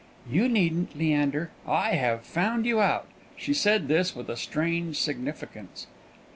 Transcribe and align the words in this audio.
"You 0.27 0.49
needn't, 0.49 0.97
Leander; 0.97 1.51
I 1.67 1.91
have 1.91 2.23
found 2.23 2.65
you 2.65 2.79
out." 2.81 3.05
She 3.37 3.53
said 3.53 3.87
this 3.87 4.15
with 4.15 4.29
a 4.29 4.35
strange 4.35 4.99
significance. 4.99 5.85